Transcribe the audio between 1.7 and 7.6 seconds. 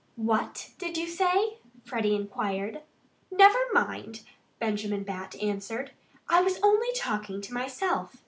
Freddie inquired. "Never mind!" Benjamin Bat answered. "I was only talking to